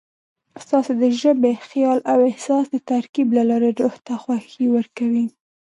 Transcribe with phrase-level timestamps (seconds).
[0.67, 5.25] شاعري د ژبې، خیال او احساس د ترکیب له لارې روح ته خوښي ورکوي.